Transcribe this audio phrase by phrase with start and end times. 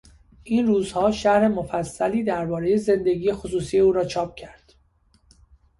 [0.43, 4.75] این روزها شرح مفصلیدربارهی زندگی خصوصی او را چاپ کرد.